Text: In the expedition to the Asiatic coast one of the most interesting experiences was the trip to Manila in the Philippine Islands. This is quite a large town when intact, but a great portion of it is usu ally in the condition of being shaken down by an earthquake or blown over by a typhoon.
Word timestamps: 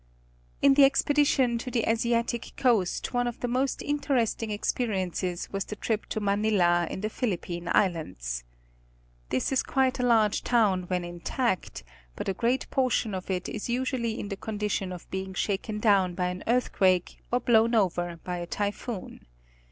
In 0.63 0.73
the 0.73 0.83
expedition 0.83 1.59
to 1.59 1.69
the 1.69 1.87
Asiatic 1.87 2.53
coast 2.57 3.13
one 3.13 3.27
of 3.27 3.39
the 3.41 3.47
most 3.47 3.83
interesting 3.83 4.49
experiences 4.49 5.47
was 5.51 5.63
the 5.65 5.75
trip 5.75 6.07
to 6.07 6.19
Manila 6.19 6.87
in 6.89 7.01
the 7.01 7.09
Philippine 7.11 7.67
Islands. 7.71 8.43
This 9.29 9.51
is 9.51 9.61
quite 9.61 9.99
a 9.99 10.03
large 10.03 10.43
town 10.43 10.85
when 10.87 11.05
intact, 11.05 11.83
but 12.15 12.27
a 12.27 12.33
great 12.33 12.67
portion 12.71 13.13
of 13.13 13.29
it 13.29 13.47
is 13.47 13.69
usu 13.69 13.97
ally 13.97 14.09
in 14.15 14.29
the 14.29 14.37
condition 14.37 14.91
of 14.91 15.07
being 15.11 15.35
shaken 15.35 15.79
down 15.79 16.15
by 16.15 16.29
an 16.29 16.43
earthquake 16.47 17.21
or 17.31 17.39
blown 17.39 17.75
over 17.75 18.17
by 18.23 18.37
a 18.37 18.47
typhoon. 18.47 19.27